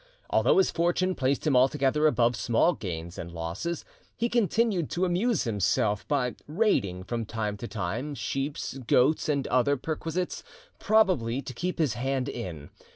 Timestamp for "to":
4.89-5.05, 7.57-7.67, 11.43-11.53